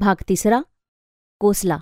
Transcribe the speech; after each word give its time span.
भाग 0.00 0.22
तिसरा 0.28 0.60
कोसला. 1.38 1.78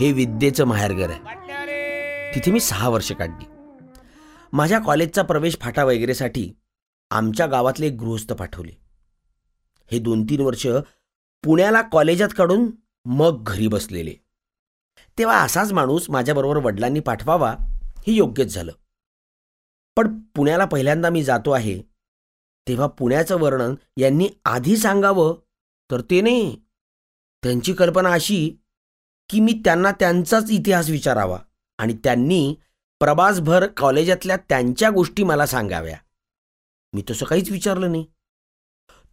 हे 0.00 0.12
विद्येचं 0.12 0.64
माहेरघर 0.64 1.10
आहे. 1.10 2.34
तिथे 2.34 2.50
मी 2.50 2.60
सहा 2.60 2.88
वर्ष 2.88 3.12
काढली. 3.12 3.44
माझ्या 4.52 4.78
कॉलेजचा 4.78 5.22
प्रवेश 5.22 5.56
फाटा 5.60 5.84
वगैरेसाठी 5.84 6.52
आमच्या 7.10 7.46
गावातले 7.46 7.86
एक 7.86 7.92
गृहस्थ 7.92 8.32
पाठवले. 8.32 8.72
हे 9.92 9.98
दोन 9.98 10.24
तीन 10.24 10.40
वर्ष 10.40 10.66
पुण्याला 11.44 11.82
कॉलेजात 11.82 12.28
काढून 12.38 12.70
मग 13.04 13.44
घरी 13.44 13.68
बसलेले. 13.68 14.25
तेव्हा 15.18 15.42
असाच 15.42 15.72
माणूस 15.72 16.10
माझ्याबरोबर 16.10 16.56
वडिलांनी 16.56 17.00
पाठवावा 17.00 17.50
हे 18.06 18.12
योग्यच 18.12 18.54
झालं. 18.54 18.72
पण 19.96 20.20
पुण्याला 20.36 20.64
पहिल्यांदा 20.64 21.10
मी 21.10 21.24
जातो 21.24 21.50
आहे 21.50 21.82
तेव्हा 22.68 22.86
पुण्याचं 22.86 23.40
वर्णन 23.40 23.74
यांनी 23.96 24.28
आधी 24.44 24.76
सांगावं 24.76 25.34
तर 25.90 26.00
ते 26.00 26.20
नाही. 26.20 26.56
त्यांची 27.42 27.72
कल्पना 27.72 28.12
अशी 28.12 28.56
की 29.30 29.40
मी 29.40 29.52
त्यांना 29.64 29.90
त्यांचाच 29.90 30.50
इतिहास 30.50 30.90
विचारावा 30.90 31.38
आणि 31.78 31.96
त्यांनी 32.04 32.54
प्रवासभर 33.00 33.66
कॉलेजातल्या 33.76 34.36
त्यांच्या 34.36 34.90
गोष्टी 34.90 35.22
मला 35.22 35.46
सांगाव्या. 35.46 35.98
मी 36.92 37.02
तसं 37.10 37.26
काहीच 37.26 37.50
विचारलं 37.50 37.92
नाही. 37.92 38.06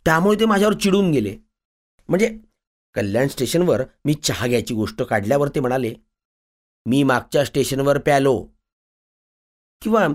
त्यामुळे 0.06 0.40
ते 0.40 0.46
माझ्यावर 0.46 0.74
चिडून 0.74 1.12
गेले. 1.12 1.38
म्हणजे 2.08 2.40
कल्याण 2.96 3.28
स्टेशनवर 3.28 3.82
मी 4.06 4.14
चहा 4.14 4.48
घ्यायची 4.48 4.74
गोष्ट 4.74 5.02
काढल्यावर 5.02 5.48
ते 5.48 5.60
म्हणाले 5.60 5.94
मी 6.86 7.04
मागच्या 7.04 7.46
स्टेशनवर 7.46 7.98
प्यालो. 7.98 8.36
किंवा 9.82 10.08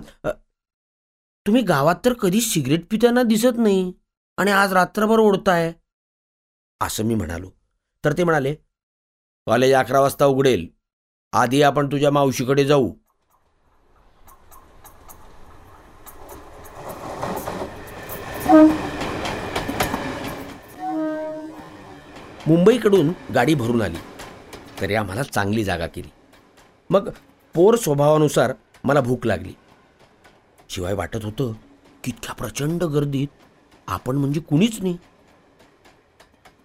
तुम्ही 1.45 1.61
गावात 1.61 1.95
तर 2.05 2.13
कधी 2.13 2.41
सिगरेट 2.41 2.85
पिताना 2.91 3.23
दिसत 3.23 3.57
नाही 3.57 3.93
आणि 4.37 4.51
आज 4.51 4.73
रात्रभर 4.73 5.19
ओढताय. 5.19 5.71
असं 6.81 7.03
मी 7.03 7.15
म्हणालो. 7.15 7.49
तर 8.05 8.13
ते 8.17 8.23
म्हणाले 8.23 8.53
कॉलेज 9.47 9.73
अकरा 9.73 10.01
वाजता 10.01 10.25
उघडेल. 10.25 10.67
आधी 11.33 11.61
आपण 11.61 11.87
तुझ्या 11.87 12.11
मावशीकडे 12.11 12.65
जाऊ. 12.65 12.93
मुंबईकडून 22.49 23.13
गाडी 23.33 23.53
भरून 23.53 23.81
आली. 23.81 23.97
तरी 24.81 24.95
आम्हाला 24.95 25.23
चांगली 25.23 25.63
जागा 25.63 25.87
केली. 25.87 26.09
मग 26.89 27.09
पोर 27.53 27.75
स्वभावानुसार 27.75 28.53
मला 28.83 29.01
भूक 29.01 29.25
लागली. 29.25 29.53
शिवाय 30.69 30.93
वाटत 30.93 31.25
होतं 31.25 31.53
की 32.03 32.11
इतक्या 32.11 32.33
प्रचंड 32.33 32.83
गर्दीत 32.83 33.27
आपण 33.87 34.15
म्हणजे 34.15 34.39
कुणीच 34.39 34.81
नाही. 34.81 34.97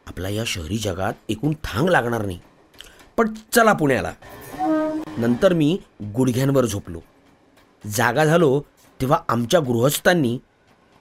आपला 0.07 0.29
या 0.29 0.45
शहरी 0.47 0.79
जगात 0.79 1.13
एकूण 1.29 1.53
थांग 1.65 1.89
लागणार 1.89 2.27
नाही. 2.27 2.39
पण 3.17 3.35
चला 3.53 3.73
पुण्याला. 3.73 4.13
नंतर 5.19 5.53
मी 5.53 5.79
गुडघ्यांवर 6.03 6.65
झोपलो. 6.65 7.01
जागा 7.87 8.25
झालो 8.25 8.63
तेव्हा 9.01 9.19
आमच्या 9.29 9.61
गृहस्थांनी 9.61 10.39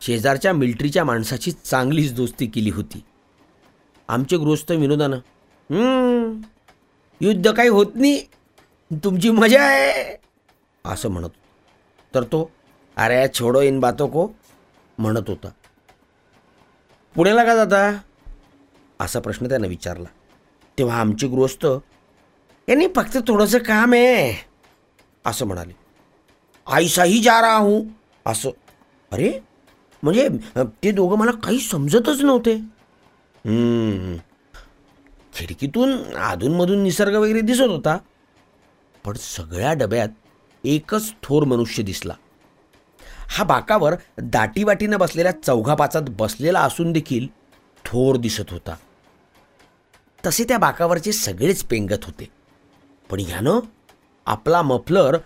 शेजारच्या 0.01 0.53
मिल्ट्रीच्या 0.53 1.03
माणसाची 1.03 1.51
चांगलीच 1.51 2.13
दोस्ती 2.13 2.45
केली 2.45 2.69
होती. 2.69 3.03
आमचे 4.07 4.37
गृहस्थ 4.37 4.71
विनोदानं. 4.71 5.17
युद्ध 7.21 7.51
काही 7.51 7.69
होत 7.69 7.85
नाही. 7.95 8.25
तुमची 8.93 9.29
मजा 9.29 9.61
आहे. 9.61 10.17
असं 10.85 11.09
म्हणत 11.09 11.25
होता. 11.25 12.15
तर 12.15 12.23
तो 12.23 12.51
अरे 12.97 13.27
छोडो 13.33 13.61
इन 13.61 13.79
बातो 13.79 14.07
को 14.07 14.27
म्हणत 14.97 15.29
होता. 15.29 15.49
पुण्याला 17.15 17.43
का 17.43 17.55
जाता? 17.55 17.97
असा 18.99 19.19
प्रश्न 19.19 19.49
त्यानं 19.49 19.67
विचारला. 19.67 20.09
तेव्हा 20.77 20.99
आमचे 20.99 21.27
गृहस्थ 21.27 21.65
यांनी 22.69 22.87
फक्त 22.95 23.17
थोडंसं 23.27 23.57
काम 23.57 23.93
आहे 23.93 24.45
असं 25.25 25.45
म्हणाले. 25.45 25.73
आईसाही 26.67 27.21
जा 27.21 27.41
रहा 27.41 27.57
हूं 27.57 27.83
असं. 28.25 28.49
अरे 29.11 29.39
म्हणजे 30.03 30.27
ते 30.83 30.91
दोघं 30.91 31.17
मला 31.17 31.31
काही 31.31 31.59
समजतच 31.59 32.21
नव्हते. 32.21 32.59
हम्म. 33.45 34.17
खिडकीतून 35.33 36.13
अधूनमधून 36.13 36.83
निसर्ग 36.83 37.15
वगैरे 37.15 37.41
दिसत 37.41 37.61
होता. 37.61 37.97
पण 39.05 39.13
सगळ्या 39.13 39.73
डब्यात 39.73 40.07
एकच 40.63 41.13
थोर 41.23 41.43
मनुष्य 41.43 41.83
दिसला. 41.83 42.13
हा 43.29 43.43
बाकावर 43.43 43.95
दाटीवाटीनं 44.17 44.99
बसलेल्या 44.99 45.31
चौघापाचात 45.31 46.01
बसलेला 46.09 46.59
असून 46.59 46.91
देखील 46.91 47.27
थोर 47.85 48.15
दिसत 48.15 48.51
होता. 48.51 48.75
तसे 50.25 50.43
त्या 50.43 50.57
बाकावरचे 50.57 51.11
सगळेच 51.11 51.63
पेंगत 51.63 52.03
होते. 52.03 52.29
पण 53.11 53.19
ह्यानं 53.19 53.59
आपला 54.25 54.61
मफलर 54.61 55.17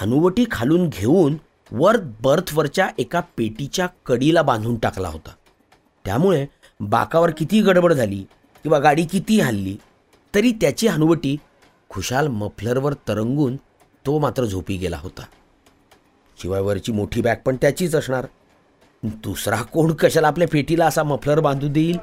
हनुवटी 0.00 0.44
खालून 0.50 0.88
घेऊन 0.88 1.36
वर 1.72 1.96
बर्थवरच्या 2.20 2.88
एका 2.98 3.20
पेटीच्या 3.20 3.88
कडीला 4.06 4.42
बांधून 4.42 4.76
टाकला 4.76 5.08
होता. 5.08 5.30
त्यामुळे 6.04 6.46
बाकावर 6.80 7.30
किती 7.38 7.60
गडबड 7.62 7.92
झाली 7.92 8.22
किंवा 8.62 8.78
गाडी 8.78 9.04
किती 9.04 9.40
हल्ली 9.40 9.76
तरी 10.34 10.52
त्याची 10.52 10.86
हनुवटी 10.86 11.36
खुशाल 11.88 12.28
मफलरवर 12.28 12.92
तरंगून 12.92 13.56
तो 14.06 14.18
मात्र 14.18 14.44
झोपी 14.44 14.76
गेला 14.76 14.96
होता. 14.96 15.22
शिवाय 16.42 16.60
वरची 16.60 16.92
मोठी 16.92 17.22
बॅग 17.22 17.36
पण 17.44 17.56
त्याचीच 17.56 17.94
असणार. 17.94 18.26
दुसरा 19.02 19.62
कोण 19.62 19.92
कशाला 19.92 20.28
आपल्या 20.28 20.48
पेटीला 20.48 20.86
असा 20.86 21.02
मफलर 21.02 21.40
बांधू 21.40 21.68
देईल? 21.68 21.98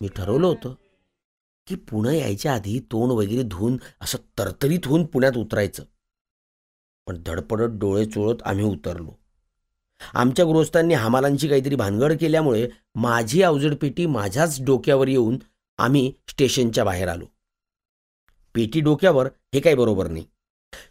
मी 0.00 0.08
ठरवलं 0.08 0.46
होतं. 0.46 0.74
की 1.66 1.74
पुणं 1.74 2.10
यायच्या 2.10 2.54
आधी 2.54 2.80
तोंड 2.80 3.12
वगैरे 3.12 3.42
धुवून 3.42 3.76
असं 4.00 4.18
तरतरीत 4.38 4.80
होऊन 4.84 5.04
पुण्यात 5.04 5.36
उतरायचं. 5.36 5.84
पण 7.06 7.22
धडपडत 7.26 7.68
डोळे 7.70 8.04
चोळत 8.04 8.42
आम्ही 8.44 8.64
उतरलो. 8.64 9.12
आमच्या 10.14 10.44
गृहस्थांनी 10.44 10.94
हमालांची 10.94 11.48
काहीतरी 11.48 11.74
भानगड 11.74 12.12
केल्यामुळे 12.20 12.68
माझी 12.94 13.42
अवजड 13.42 13.74
पेटी 13.74 14.06
माझ्याच 14.06 14.62
डोक्यावर 14.62 15.08
येऊन 15.08 15.38
आम्ही 15.78 16.12
स्टेशनच्या 16.28 16.84
बाहेर 16.84 17.08
आलो. 17.08 17.26
पेटी 18.54 18.80
डोक्यावर 18.80 19.26
हे 19.26 19.60
काही 19.60 19.76
बरोबर 19.76 20.08
नाही. 20.08 20.24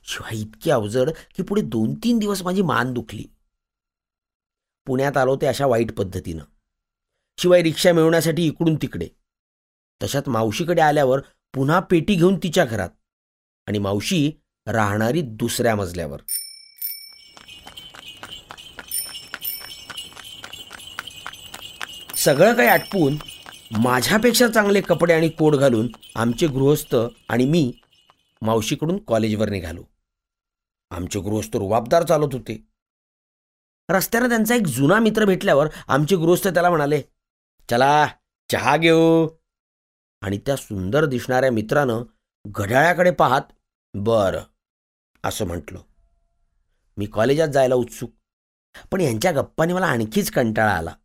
शिवाय 0.03 0.39
इतकी 0.39 0.71
अवजड 0.71 1.09
की 1.36 1.44
पुढे 1.44 1.62
दोन 1.62 1.94
तीन 1.94 2.19
दिवस 2.19 2.42
माझी 2.42 2.62
मान 2.62 2.94
दुखली. 2.94 3.24
पुण्यात 4.86 5.18
आलो 5.18 5.36
ते 5.36 5.45
अशा 5.45 5.65
वाईट 5.65 5.97
पद्धतीनं. 5.97 6.44
शिवाय 7.38 7.63
रिक्षा 7.63 7.94
मिळवण्यासाठी 7.94 8.47
इकडून 8.47 8.75
तिकडे. 8.75 9.07
तशात 10.03 10.29
मावशीकडे 10.29 10.81
आल्यावर 10.81 11.19
पुन्हा 11.53 11.79
पेटी 11.79 12.15
घेऊन 12.15 12.38
तिच्या 12.38 12.65
घरात 12.65 12.89
आणि 13.67 13.79
मावशी 13.79 14.31
राहणारी 14.67 15.21
दुसऱ्या 15.21 15.75
मजल्यावर. 15.75 16.19
सगळं 22.15 22.53
काही 22.53 22.67
आटपून 22.67 23.17
माझ्यापेक्षा 23.79 24.47
चांगले 24.47 24.81
कपडे 24.81 25.13
आणि 25.13 25.29
कोट 25.29 25.55
घालून 25.55 25.88
आमचे 26.15 26.47
गृहस्थ 26.47 26.95
आणि 27.29 27.45
मी 27.45 27.71
मावशीकडून 28.41 28.97
कॉलेजवर 29.03 29.49
निघालो. 29.49 29.83
आमचे 30.91 31.19
गृहस्थ 31.19 31.56
रुबाबदार 31.56 32.03
चालत 32.03 32.33
होते. 32.33 32.67
रस्त्यानं 33.89 34.29
त्यांचा 34.29 34.56
एक 34.56 34.67
जुना 34.67 34.99
मित्र 34.99 35.25
भेटल्यावर 35.25 35.67
आमचे 35.88 36.15
गृहस्थ 36.15 36.47
त्याला 36.47 36.69
म्हणाले 36.69 37.01
चला 37.69 38.07
चहा 38.51 38.77
घेऊ. 38.77 39.27
आणि 40.23 40.37
त्या 40.37 40.55
सुंदर 40.55 41.05
दिसणाऱ्या 41.05 41.51
मित्रानं 41.51 42.03
घड्याळाकडे 42.47 43.11
पाहत 43.11 43.41
बरं 43.93 44.43
असं 45.23 45.45
म्हटलं. 45.47 45.81
मी 46.97 47.05
कॉलेजात 47.05 47.47
जायला 47.47 47.75
उत्सुक 47.75 48.11
पण 48.91 49.01
यांच्या 49.01 49.31
गप्पाने 49.31 49.73
मला 49.73 49.85
आणखीच 49.85 50.31
कंटाळा 50.31 50.73
आला. 50.73 50.95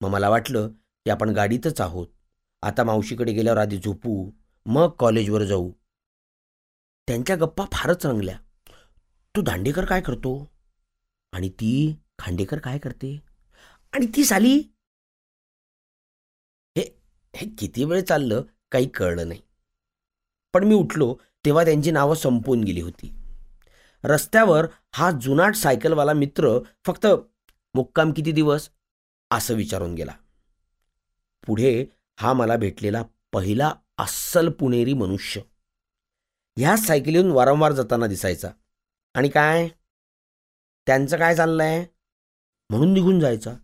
मग 0.00 0.08
मला 0.08 0.28
वाटलं 0.28 0.68
की 0.68 1.10
आपण 1.10 1.28
गाडीतच 1.28 1.80
आहोत. 1.80 2.06
आता 2.62 2.84
मावशीकडे 2.84 3.32
गेल्यावर 3.32 3.58
आधी 3.58 3.78
झोपू 3.78 4.30
मग 4.66 4.88
कॉलेजवर 4.88 5.44
जाऊ. 5.44 5.72
त्यांच्या 7.08 7.36
गप्पा 7.36 7.64
फारच 7.72 8.06
रंगल्या. 8.06 8.38
तू 9.36 9.42
दांडेकर 9.42 9.84
काय 9.84 10.00
करतो? 10.00 10.50
आणि 11.32 11.48
ती 11.48 11.96
खांडेकर 12.18 12.58
काय 12.58 12.78
करते? 12.78 13.22
आणि 13.92 14.06
ती 14.06 14.24
साली 14.24 14.58
हे 16.76 17.00
हे 17.36 17.48
किती 17.58 17.84
वेळ 17.84 18.02
चाललं? 18.02 18.42
काही 18.72 18.88
कळलं 18.88 19.28
नाही. 19.28 19.40
पण 20.54 20.64
मी 20.64 20.74
उठलो 20.74 21.16
तेव्हा 21.44 21.64
त्यांची 21.64 21.90
नावं 21.90 22.14
संपून 22.14 22.64
गेली 22.64 22.80
होती. 22.80 23.14
रस्त्यावर 24.04 24.66
हा 24.92 25.10
जुनाट 25.10 25.54
सायकलवाला 25.54 26.12
मित्र 26.12 26.58
फक्त 26.86 27.06
मुक्काम 27.74 28.12
किती 28.12 28.32
दिवस? 28.32 28.70
असं 29.30 29.54
विचारून 29.54 29.94
गेला. 29.94 30.12
पुढे 31.46 31.86
हा 32.20 32.32
मला 32.32 32.56
भेटलेला 32.56 33.02
पहिला 33.32 33.74
अस्सल 33.98 34.48
पुणेरी 34.48 34.94
मनुष्य. 34.94 35.40
ह्याच 36.56 36.86
सायकलीहून 36.86 37.30
वारंवार 37.30 37.72
जाताना 37.72 38.06
दिसायचा. 38.06 38.50
आणि 39.14 39.28
काय? 39.28 39.68
त्यांचं 40.86 41.18
काय 41.18 41.36
चाललंय? 41.36 41.84
म्हणून 42.70 42.92
निघून 42.92 43.20
जायचा. 43.20 43.54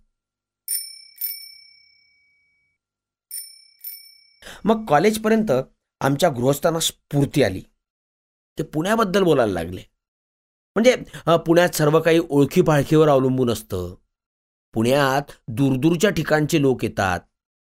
मग 4.64 4.84
कॉलेजपर्यंत 4.88 5.50
आमच्या 6.00 6.28
गृहस्थांना 6.28 6.80
स्फूर्ती 6.80 7.42
आली. 7.42 7.62
ते 8.58 8.62
पुण्याबद्दल 8.62 9.22
बोलायला 9.22 9.52
लागले. 9.52 9.82
म्हणजे 10.76 10.96
पुण्यात 11.46 11.74
सर्व 11.74 12.00
काही 12.00 12.20
ओळखी 12.30 12.62
पाळखीवर 12.62 13.08
अवलंबून 13.08 13.50
असतं. 13.50 13.94
पुण्यात 14.74 15.32
दूरदूरच्या 15.48 16.10
ठिकाणचे 16.10 16.60
लोक 16.60 16.84
येतात 16.84 17.20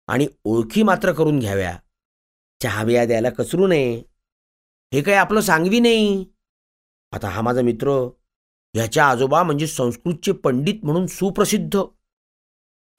आणि 0.08 0.28
ओळखी 0.44 0.84
मात्र 0.84 1.12
करून 1.12 1.40
घ्याव्या. 1.40 1.78
चहा 2.64 2.84
बिया 2.84 3.06
द्यायला 3.06 3.30
कचरू 3.30 3.68
नये. 3.68 4.04
हे 4.94 5.02
काही 5.02 5.18
आपलं 5.18 5.42
सांगवी 5.42 5.80
नाही. 5.80 6.26
आता 7.12 7.28
हा 7.28 7.42
माझा 7.42 7.62
मित्र 7.62 7.90
ह्याच्या 8.74 9.06
आजोबा 9.10 9.44
म्हणजे 9.44 9.68
संस्कृतचे 9.68 10.32
पंडित 10.32 10.84
म्हणून 10.84 11.08
सुप्रसिद्ध. 11.08 11.76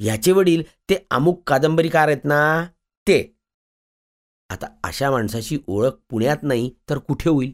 ह्याचे 0.01 0.33
वडील 0.33 0.63
ते 0.91 1.07
अमुक 1.11 1.43
कादंबरीकार 1.49 2.09
आहेत 2.09 2.25
ना 2.25 2.65
ते. 3.09 3.37
आता 4.55 4.67
अशा 4.85 5.11
माणसाची 5.11 5.59
ओळख 5.67 5.93
पुण्यात 6.11 6.37
नाही 6.43 6.71
तर 6.91 6.99
कुठे 6.99 7.31
होईल? 7.31 7.53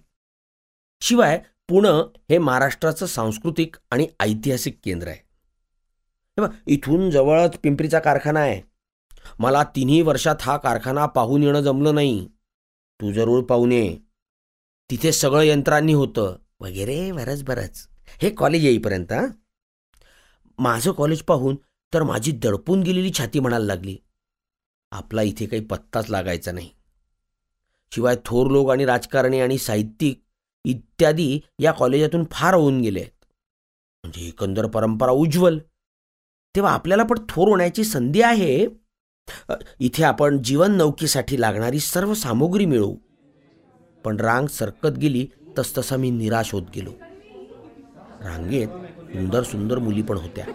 शिवाय 1.01 1.43
पुणे 1.69 1.89
हे 2.31 2.39
महाराष्ट्राचं 2.39 3.07
सांस्कृतिक 3.07 3.77
आणि 3.91 4.07
ऐतिहासिक 4.21 4.79
केंद्र 4.85 5.09
आहे. 5.09 5.21
इथून 6.67 7.11
जवळच 7.11 7.57
पिंपरीचा 7.59 7.99
कारखाना 7.99 8.41
आहे. 8.41 8.61
मला 9.39 9.63
तिन्ही 9.63 10.03
वर्षात 10.03 10.37
हा 10.41 10.57
कारखाना 10.57 11.07
पाहून 11.07 11.43
येणं 11.43 11.61
जमलं 11.61 11.95
नाही. 11.95 12.29
तू 13.01 13.13
जरूर 13.13 13.43
पाहून 13.45 13.73
ये 13.73 13.97
तिथे 14.91 15.13
सगळं 15.13 15.43
यंत्रांनी 15.43 15.93
होतं. 15.93 16.37
वगैरे 16.61 17.13
बरंच 17.13 17.43
बरंच. 17.45 17.89
हे 18.23 18.31
कॉलेज 18.31 18.65
येईपर्यंत 18.65 19.13
माझं 20.59 20.93
कॉलेज 20.93 21.23
पाहून 21.23 21.57
तर 21.95 22.03
माझी 22.03 22.33
दडपून 22.33 22.83
गेलेली 22.83 23.11
छाती 23.19 23.41
म्हणायला 23.41 23.65
लागली. 23.65 23.97
आपला 24.93 25.23
इथे 25.23 25.47
काही 25.47 25.65
पत्ताच 25.65 26.11
लागायचा 26.11 26.53
नाही. 26.53 26.71
शिवाय 27.95 28.17
थोर 28.25 28.51
लोक 28.51 28.71
आणि 28.71 28.85
राजकारणी 28.85 29.41
आणि 29.41 29.59
साहित्यिक 29.59 30.23
इत्यादी 30.65 31.41
या 31.59 31.73
कॉलेजातून 31.73 32.25
फार 32.31 32.55
होऊन 32.55 32.81
गेले 32.81 33.01
आहेत. 33.01 33.25
म्हणजे 34.05 34.27
एकंदर 34.27 34.67
परंपरा 34.67 35.11
उज्ज्वल. 35.11 35.59
तेव्हा 36.57 36.73
आपल्याला 36.73 37.03
पण 37.03 37.19
थोर 37.29 37.49
होण्याची 37.49 37.85
संधी 37.85 38.23
आहे. 38.23 38.67
इथे 39.81 40.03
आपण 40.03 40.43
जीवन 40.43 40.73
नौकेसाठी 40.73 41.41
लागणारी 41.41 41.81
सर्व 41.81 42.15
सामुग्री 42.15 42.67
मिळवू. 42.67 42.97
पण 44.05 44.21
रांग 44.21 44.47
सरकत 44.47 44.99
गेली 44.99 45.27
तसतसा 45.59 45.97
मी 45.97 46.11
निराश 46.11 46.53
होत 46.53 46.63
गेलो. 46.75 46.91
रांगेत 48.25 48.69
सुंदर 48.69 49.43
सुंदर 49.43 49.79
मुली 49.79 50.03
पण 50.03 50.17
होत्या. 50.17 50.47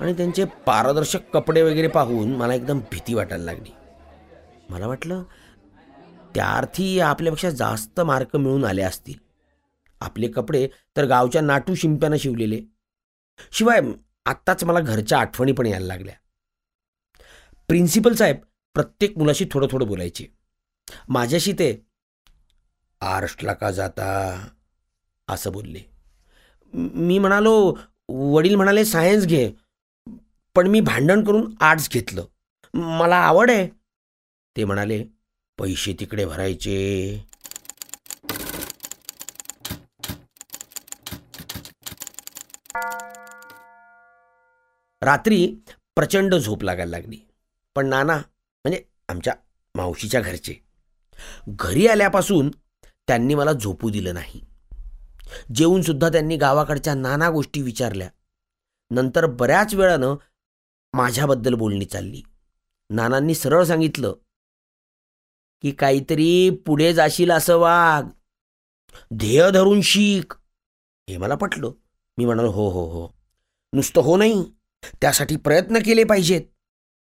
आणि 0.00 0.12
त्यांचे 0.12 0.44
पारदर्शक 0.44 1.20
कपडे 1.34 1.62
वगैरे 1.62 1.88
पाहून 1.88 2.36
मला 2.36 2.54
एकदम 2.54 2.78
भीती 2.78 3.14
वाटायला 3.14 3.44
लागली. 3.44 3.70
मला 4.68 4.86
वाटलं 4.86 5.22
त्या 6.34 6.50
अर्थी 6.50 7.00
आपल्यापेक्षा 7.00 7.50
जास्त 7.50 8.00
मार्क 8.00 8.36
मिळून 8.36 8.64
आले 8.64 8.82
असतील. 8.82 9.14
आपले 10.00 10.28
कपडे 10.28 10.68
तर 10.96 11.04
गावच्या 11.04 11.40
नाटू 11.40 11.74
शिंप्यानं 11.74 12.16
शिवलेले. 12.16 12.60
शिवाय 13.52 13.80
आत्ताच 14.26 14.64
मला 14.64 14.80
घरच्या 14.80 15.18
आठवणी 15.18 15.52
पण 15.52 15.66
यायला 15.66 15.86
लागल्या. 15.86 16.14
प्रिन्सिपल 17.68 18.12
साहेब 18.12 18.36
प्रत्येक 18.74 19.18
मुलाशी 19.18 19.46
थोडं 19.50 19.66
थोडं 19.70 19.86
बोलायचे. 19.86 20.26
माझ्याशी 21.08 21.52
ते 21.52 21.86
आर्ट्सला 23.00 23.52
का 23.52 23.70
जाता? 23.70 24.48
असं 25.28 25.52
बोलले. 25.52 25.80
मी 26.74 27.18
म्हणालो 27.18 27.78
वडील 28.08 28.54
म्हणाले 28.54 28.84
सायन्स 28.84 29.26
घे. 29.26 29.52
पण 30.58 30.66
मी 30.66 30.80
भांडण 30.80 31.24
करून 31.24 31.54
आर्ट्स 31.60 31.90
घेतलं. 31.90 32.24
मला 32.74 33.16
आवड 33.16 33.50
आहे. 33.50 33.68
ते 34.56 34.64
म्हणाले 34.64 35.04
पैसे 35.58 35.96
तिकडे 36.00 36.24
भरायचे. 36.24 37.26
रात्री 45.02 45.54
प्रचंड 45.96 46.34
झोप 46.34 46.62
लागायला 46.62 46.90
लागली. 46.90 47.18
पण 47.74 47.86
नाना 47.86 48.16
म्हणजे 48.16 48.82
आमच्या 49.08 49.34
मावशीच्या 49.74 50.20
घरचे 50.20 50.54
घरी 51.48 51.86
आल्यापासून 51.86 52.50
त्यांनी 52.84 53.34
मला 53.34 53.52
झोपू 53.52 53.90
दिलं 53.90 54.14
नाही. 54.14 54.40
जेवून 55.54 55.82
सुद्धा 55.82 56.08
त्यांनी 56.08 56.36
गावाकडच्या 56.36 56.94
नाना 56.94 57.30
गोष्टी 57.30 57.62
विचारल्या. 57.62 58.08
नंतर 58.90 59.26
बऱ्याच 59.26 59.74
वेळानं 59.74 60.14
माझ्याबद्दल 60.92 61.54
बोलणी 61.54 61.84
चालली. 61.84 62.22
नानांनी 62.90 63.34
सरळ 63.34 63.64
सांगितलं 63.64 64.14
की 65.62 65.70
काहीतरी 65.70 66.50
पुढे 66.50 66.94
जाशील 66.94 67.30
असं 67.30 67.56
वाग. 67.56 68.02
ध्येय 69.14 69.50
धरून 69.50 69.80
शिक. 69.80 70.32
हे 71.10 71.16
मला 71.16 71.34
पटलं. 71.34 71.70
मी 72.18 72.24
म्हणालो 72.24 72.50
हो 72.50 72.68
हो 72.70 72.84
हो. 72.84 73.08
नुसतं 73.72 74.00
हो 74.00 74.16
नाही. 74.16 74.44
त्यासाठी 75.00 75.36
प्रयत्न 75.36 75.76
केले 75.76 76.04
पाहिजेत. 76.04 76.42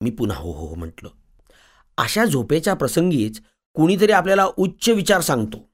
मी 0.02 0.10
पुन्हा 0.10 0.38
हो 0.38 0.52
हो 0.52 0.66
हो 0.66 0.74
म्हटलं. 0.74 1.10
अशा 1.98 2.24
झोपेच्या 2.24 2.74
प्रसंगीच 2.74 3.42
कुणीतरी 3.74 4.12
आपल्याला 4.12 4.46
उच्च 4.46 4.88
विचार 4.88 5.20
सांगतो. 5.20 5.72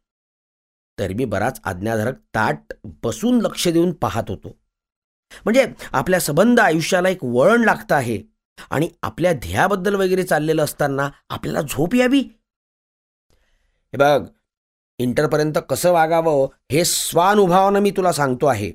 तर 0.99 1.12
मी 1.12 1.25
बराच 1.25 1.61
आज्ञाधारक 1.64 2.19
ताट 2.35 2.73
बसून 2.85 3.40
लक्ष 3.40 3.69
देऊन 3.69 3.93
पाहत 3.93 4.25
होतो. 4.28 4.58
म्हणजे 5.44 5.73
आपल्या 5.92 6.20
संबंध 6.20 6.61
आयुष्याला 6.61 7.08
एक 7.08 7.18
वळण 7.23 7.64
लागतं 7.64 7.94
आहे. 7.94 8.23
आणि 8.70 8.90
आपल्या 9.02 9.32
ध्येयाबद्दल 9.32 9.94
वगैरे 9.94 10.23
चाललेलं 10.23 10.64
असताना 10.64 11.11
आपल्याला 11.28 11.61
झोप 11.61 11.94
यावी. 11.94 12.20
हे 13.92 13.97
बघ 13.97 14.28
इंटरपर्यंत 14.99 15.52
कसं 15.70 15.92
वागावं 15.92 16.49
हे 16.73 16.85
स्वानुभवानं 16.85 17.80
मी 17.80 17.90
तुला 17.90 18.12
सांगतो 18.12 18.47
आहे. 18.47 18.73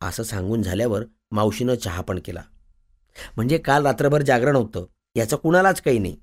असं 0.00 0.22
सांगून 0.22 0.62
झाल्यावर 0.62 1.02
मावशीनं 1.30 1.74
चहा 1.74 2.02
पण 2.02 2.18
केला. 2.24 2.42
म्हणजे 3.36 3.58
काल 3.58 3.86
रात्रभर 3.86 4.22
जागरण 4.22 4.56
होतं. 4.56 4.86
याचं 5.14 5.36
कुणालाच 5.36 5.82
काही 5.82 5.98
नाही. 5.98 6.16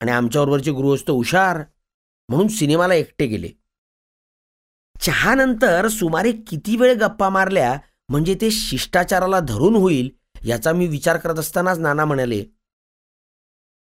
आणि 0.00 0.10
आमच्याबरोबरचे 0.10 0.70
गृहस्थ 0.70 1.10
हुशार 1.10 1.56
म्हणून 2.28 2.48
सिनेमाला 2.48 2.94
एकटे 2.94 3.26
गेले. 3.26 3.48
चहानंतर 5.00 5.88
सुमारे 5.88 6.32
किती 6.32 6.76
वेळ 6.76 6.94
गप्पा 6.94 7.28
मारल्या 7.28 7.78
म्हणजे 8.08 8.34
ते 8.34 8.50
शिष्टाचाराला 8.50 9.40
धरून 9.40 9.76
होईल 9.76 10.10
याचा 10.46 10.72
मी 10.72 10.86
विचार 10.86 11.16
करत 11.16 11.38
असतानाच 11.38 11.78
नाना 11.78 12.04
म्हणाले 12.04 12.44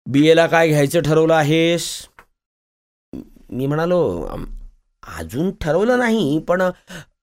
बी 0.06 0.28
एला 0.28 0.48
काय 0.48 0.68
घ्यायचं 0.68 1.02
ठरवलं 1.02 1.34
आहेस? 1.34 2.08
मी 3.50 3.66
म्हणालो 3.66 4.28
अजून 5.18 5.52
ठरवलं 5.62 6.00
नाही 6.00 6.40
पण 6.40 6.62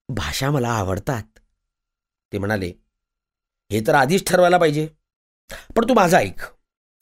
भाषा 0.09 0.51
मला 0.51 0.69
आवडतात. 0.69 1.23
ते 2.33 2.39
म्हणाले 2.39 2.73
हे 3.71 3.81
तर 3.87 3.95
आधीच 3.95 4.27
ठरवायला 4.27 4.59
पाहिजे. 4.59 4.87
पण 5.77 5.89
तू 5.89 5.95
माझा 5.95 6.19
ऐक 6.19 6.43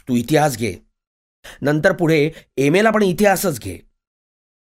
तू 0.08 0.16
इतिहास 0.16 0.56
घे. 0.56 0.74
नंतर 1.62 1.92
पुढे 1.92 2.30
एम 2.56 2.74
एला 2.74 2.90
पण 2.90 3.02
इतिहासच 3.02 3.60
घे. 3.60 3.76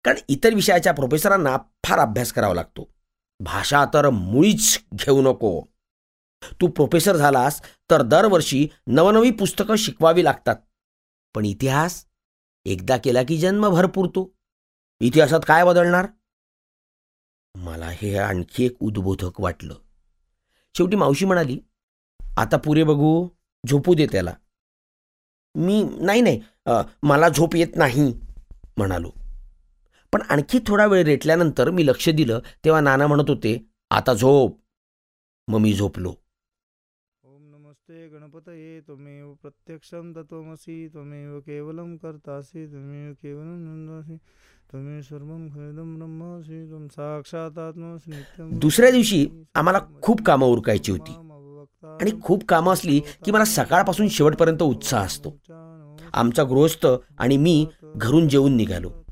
कारण 0.06 0.18
इतर 0.30 0.54
विषयाच्या 0.54 0.94
प्रोफेसरांना 0.94 1.58
फार 1.84 2.00
अभ्यास 2.00 2.32
करावा 2.34 2.54
लागतो. 2.54 2.90
भाषा 3.40 3.84
तर 3.94 4.10
मुळीच 4.10 4.80
घेऊ 4.96 5.22
नको. 5.22 5.62
तू 6.62 6.68
प्रोफेसर 6.68 7.16
झालास 7.16 7.62
तर 7.92 8.02
दरवर्षी 8.02 8.68
नवनवी 8.88 9.32
पुस्तकं 9.32 9.76
शिकवावी 9.76 10.24
लागतात. 10.24 10.56
पण 11.36 11.46
इतिहास? 11.46 12.06
एकदा 12.66 12.98
केला 12.98 13.24
की 13.24 13.38
जन्मभर 13.38 13.86
पुरतो 13.86 14.30
इतिहासात 15.02 15.40
काय 15.48 15.64
बदलणार? 15.66 16.06
मला 17.56 17.90
हे 17.90 18.18
आणखी 18.18 18.66
एक 18.66 18.76
उद्बोधक 18.80 19.40
वाटलं. 19.42 19.76
शेवटी 20.76 20.96
मावशी 20.96 21.26
म्हणाली 21.26 21.60
आता 22.38 22.58
पुरे 22.58 22.84
बघू 22.84 23.28
झोपू 23.64 23.94
दे 23.94 24.08
त्याला. 24.12 24.34
मी 25.56 25.84
नाही 26.02 26.22
नाही 26.22 26.42
मला 27.04 27.30
झोप 27.30 27.56
येत 27.56 27.76
नाही 27.76 28.12
म्हणालो. 28.78 29.12
पण 30.12 30.22
आणखी 30.30 30.60
थोडा 30.68 30.86
वेळ 30.86 31.04
रेटल्यानंतर 31.04 31.70
मी 31.70 31.86
लक्ष 31.88 32.10
दिलं 32.10 32.40
तेव्हा 32.66 32.82
नाना 32.82 33.08
म्हणत 33.08 33.30
होते 33.30 33.66
आता 33.92 34.14
झोप. 34.14 34.60
मग 35.48 35.60
मी 35.60 35.74
झोपलो. 35.74 36.14
ओम 37.24 37.42
नमस्ते 37.56 38.08
गणपतये 38.08 38.80
त्वमेव 38.80 39.34
प्रत्यक्षं 39.34 40.12
तत्त्वमसि 40.12 40.88
त्वमेव 40.94 41.40
केवलं 41.40 41.96
कर्तासि 41.96 42.66
त्वमेव 42.66 43.14
केवलं 43.14 43.66
नन्दासि 43.66 44.16
त्वमेव 44.72 45.02
सर्वं 45.02 45.48
खलदं 45.50 45.96
ब्रह्मासि 45.96 46.66
त्वं 46.70 46.88
साक्षात् 46.88 47.60
आत्मासि 47.60 48.12
दुसऱ्या 48.40 48.92
दिवशी 48.92 49.28
आम्हाला 49.56 49.80
खूप 50.02 50.22
कामं 50.22 50.48
उरकायची 50.48 50.92
होती. 50.92 51.12
आणि 52.02 52.12
खूप 52.24 52.46
कामं 52.46 52.74
असली 52.74 53.00
की 53.00 53.32
मला 53.32 53.46
सकाळपासून 53.46 54.08
शेवटपर्यंत 54.08 54.62
उत्साह 54.62 55.06
असतो. 55.06 55.38
आमचा 56.14 56.44
गृहस्थ 56.44 56.88
आणि 57.18 57.38
मी 57.38 57.66
घरून 57.96 58.28
जेवून 58.28 58.56
निघालो. 58.56 59.05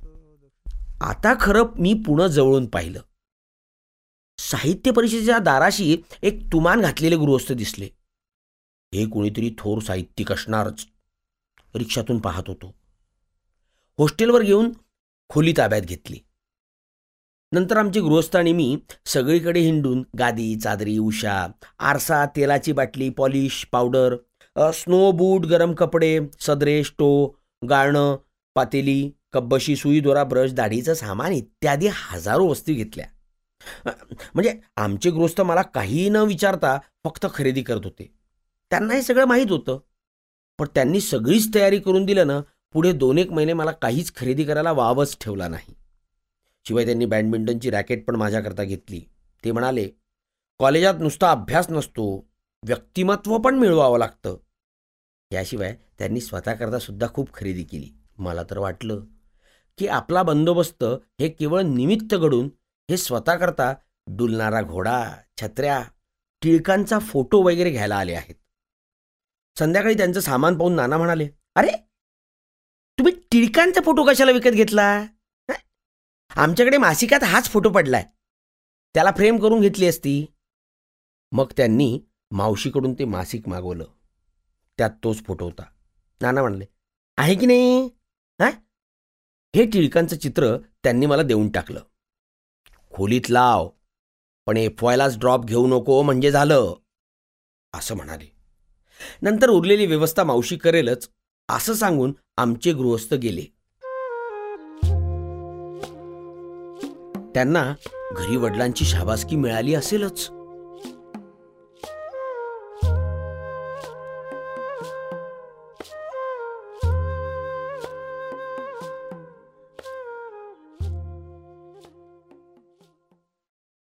आता 1.03 1.33
खरं 1.41 1.63
मी 1.79 1.93
पुणं 1.93 2.27
जवळून 2.27 2.65
पाहिलं. 2.65 3.01
साहित्य 4.38 4.91
परिषदेच्या 4.91 5.38
दाराशी 5.38 5.98
एक 6.22 6.41
तुमान 6.51 6.81
घातलेले 6.81 7.15
गृहस्थ 7.15 7.53
दिसले. 7.53 7.86
हे 8.93 9.10
कोणीतरी 9.10 9.55
थोर 9.57 9.81
साहित्यिक 9.81 10.31
असणारच. 10.31 10.86
रिक्षातून 11.75 12.19
पाहत 12.19 12.43
होतो. 12.48 12.75
हॉस्टेलवर 14.00 14.41
घेऊन 14.41 14.72
खोली 15.29 15.53
ताब्यात 15.57 15.81
घेतली. 15.81 16.19
नंतर 17.51 17.77
आमचे 17.77 18.00
गृहस्थ 18.00 18.36
आणि 18.36 18.53
मी 18.53 18.77
सगळीकडे 19.05 19.60
हिंडून 19.60 20.03
गादी 20.19 20.55
चादरी 20.55 20.98
उषा 20.98 21.48
आरसा 21.79 22.25
तेलाची 22.25 22.72
बाटली 22.72 23.10
पॉलिश 23.10 23.65
पावडर 23.72 24.15
स्नो 24.72 25.12
बूट 25.12 25.45
गरम 25.45 25.74
कपडे 25.74 26.19
सदरे 26.39 26.83
स्टो 26.83 27.39
गाळणं 27.69 28.15
पातेली 28.55 29.12
कब्बशी 29.33 29.75
सुई 29.75 29.99
दोरा 29.99 30.23
ब्रश 30.23 30.51
दाढीचं 30.51 30.93
सामान 30.93 31.31
इत्यादी 31.31 31.87
हजारो 31.91 32.47
वस्तू 32.47 32.73
घेतल्या. 32.73 33.05
म्हणजे 34.33 34.59
आमचे 34.77 35.09
गृहस्थ 35.09 35.41
मला 35.41 35.61
काहीही 35.61 36.09
न 36.09 36.15
विचारता 36.15 36.77
फक्त 37.03 37.25
खरेदी 37.33 37.61
करत 37.61 37.81
होते. 37.83 38.13
त्यांना 38.69 38.93
हे 38.93 39.01
सगळं 39.01 39.25
माहीत 39.25 39.51
होतं. 39.51 39.79
पण 40.59 40.67
त्यांनी 40.75 41.01
सगळीच 41.01 41.53
तयारी 41.55 41.79
करून 41.79 42.05
दिलं 42.05 42.27
ना 42.27 42.41
पुढे 42.73 42.91
दोन 42.91 43.17
एक 43.17 43.31
महिने 43.31 43.53
मला 43.53 43.71
काहीच 43.71 44.15
खरेदी 44.15 44.43
करायला 44.43 44.71
वावच 44.71 45.17
ठेवला 45.21 45.47
नाही. 45.47 45.73
शिवाय 46.67 46.85
त्यांनी 46.85 47.05
बॅडमिंटनची 47.05 47.69
रॅकेट 47.69 48.05
पण 48.05 48.15
माझ्याकरता 48.15 48.63
घेतली. 48.63 49.01
ते 49.45 49.51
म्हणाले 49.51 49.89
कॉलेजात 50.59 50.93
नुसता 50.99 51.31
अभ्यास 51.31 51.69
नसतो 51.69 52.29
व्यक्तिमत्व 52.65 53.37
पण 53.37 53.55
मिळवावं 53.55 53.99
लागतं. 53.99 54.37
याशिवाय 55.31 55.77
त्यांनी 55.97 56.21
स्वतःकरता 56.21 56.79
सुद्धा 56.79 57.07
खूप 57.13 57.33
खरेदी 57.33 57.63
केली. 57.63 57.89
मला 58.17 58.43
तर 58.43 58.57
वाटलं. 58.57 59.01
की 59.77 59.87
आपला 59.87 60.23
बंदोबस्त 60.23 60.83
हे 61.19 61.29
केवळ 61.29 61.61
निमित्त 61.61 62.15
घडून 62.15 62.49
हे 62.89 62.97
स्वतःकरता 62.97 63.73
डुलणारा 64.07 64.61
घोडा 64.61 65.13
छत्र्या 65.41 65.81
टिळकांचा 66.41 66.99
फोटो 66.99 67.41
वगैरे 67.41 67.71
घ्यायला 67.71 67.97
आले 67.97 68.13
आहेत. 68.13 68.35
संध्याकाळी 69.59 69.97
त्यांचं 69.97 70.19
सामान 70.19 70.57
पाहून 70.57 70.75
नाना 70.75 70.97
म्हणाले 70.97 71.29
अरे 71.55 71.71
तुम्ही 72.99 73.13
टिळकांचा 73.31 73.81
फोटो 73.85 74.03
कशाला 74.03 74.31
विकत 74.31 74.49
घेतला? 74.49 75.05
आमच्याकडे 76.35 76.77
मासिकात 76.77 77.23
हाच 77.23 77.49
फोटो 77.49 77.69
पडलाय. 77.69 78.03
त्याला 78.95 79.11
फ्रेम 79.11 79.37
करून 79.39 79.61
घेतली 79.61 79.87
असती. 79.87 80.25
मग 81.31 81.51
त्यांनी 81.57 81.99
मावशीकडून 82.31 82.93
ते 82.93 83.05
मासिक 83.05 83.47
मागवलं. 83.47 83.85
त्यात 84.77 84.89
तोच 85.03 85.23
फोटो 85.23 85.45
होता. 85.45 85.63
नाना 86.21 86.41
म्हणले 86.41 86.65
आहे 87.17 87.35
की 87.35 87.45
नाही? 87.45 87.89
हे 89.55 89.65
टिळकांचं 89.65 90.17
चित्र 90.17 90.57
त्यांनी 90.83 91.05
मला 91.05 91.24
देऊन 91.24 91.50
टाकलं. 91.50 91.79
खोलीत 92.93 93.29
लाव 93.29 93.69
पण 94.45 94.57
एफ 94.57 94.83
वायलाच 94.83 95.19
ड्रॉप 95.19 95.45
घेऊ 95.45 95.67
नको 95.67 96.01
म्हणजे 96.01 96.31
झालं 96.31 96.74
असं 97.74 97.95
म्हणाले. 97.95 98.31
नंतर 99.22 99.50
उरलेली 99.50 99.86
व्यवस्था 99.86 100.24
मावशी 100.24 100.57
करेलच 100.57 101.10
असं 101.50 101.74
सांगून 101.74 102.13
आमचे 102.38 102.74
गृहस्थ 102.74 103.13
गेले. 103.13 103.41
त्यांना 107.33 107.74
घरी 108.15 108.36
वडिलांची 108.36 108.86
शाबासकी 108.86 109.36
मिळाली 109.36 109.74
असेलच. 109.75 110.29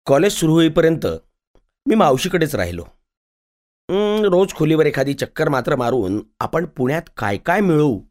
कॉलेज 0.10 0.32
सुरू 0.32 0.54
होईपर्यंत 0.54 1.06
मी 1.86 1.96
मावशीकडेच 1.96 2.56
राहिलो. 2.56 2.86
रोज 4.32 4.54
खोलीवर 4.54 4.86
एखादी 4.86 5.14
चक्कर 5.14 5.50
मात्र 5.50 5.76
मारून 5.76 6.22
आपण 6.40 6.66
पुण्यात 6.66 7.02
काय 7.18 7.38
काय 7.38 7.60
मिळवू 7.60 8.02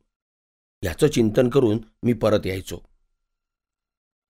याचं 0.85 1.07
चिंतन 1.07 1.51
करून 1.51 1.79
मी 2.03 2.13
परत 2.13 2.47
यायचो. 2.47 2.79